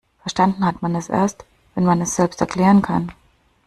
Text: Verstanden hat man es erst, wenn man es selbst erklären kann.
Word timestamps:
Verstanden 0.23 0.65
hat 0.65 0.81
man 0.81 0.95
es 0.95 1.09
erst, 1.09 1.45
wenn 1.75 1.85
man 1.85 2.01
es 2.01 2.15
selbst 2.15 2.41
erklären 2.41 2.81
kann. 2.81 3.11